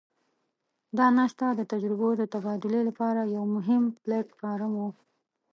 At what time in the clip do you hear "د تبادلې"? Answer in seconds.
2.17-2.81